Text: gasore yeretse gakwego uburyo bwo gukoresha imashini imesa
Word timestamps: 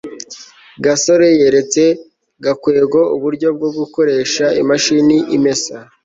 gasore 0.85 1.27
yeretse 1.41 1.83
gakwego 2.43 2.99
uburyo 3.15 3.47
bwo 3.55 3.69
gukoresha 3.77 4.45
imashini 4.61 5.17
imesa 5.35 5.75